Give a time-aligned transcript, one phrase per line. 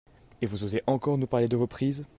[0.41, 2.03] Et vous osez encore nous parler de reprise